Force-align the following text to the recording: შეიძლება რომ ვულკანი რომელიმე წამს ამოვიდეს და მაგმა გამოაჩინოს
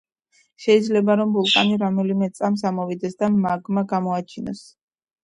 შეიძლება 0.63 1.17
რომ 1.19 1.35
ვულკანი 1.35 1.75
რომელიმე 1.81 2.29
წამს 2.39 2.63
ამოვიდეს 2.71 3.19
და 3.21 3.29
მაგმა 3.45 3.85
გამოაჩინოს 3.93 4.65